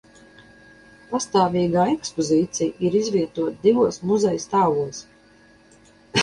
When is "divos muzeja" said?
3.67-4.41